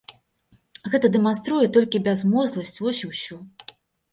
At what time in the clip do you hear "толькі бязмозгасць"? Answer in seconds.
1.75-2.75